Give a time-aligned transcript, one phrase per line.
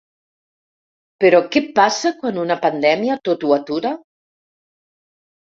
[1.23, 3.93] Però què passa quan una pandèmia tot ho atura?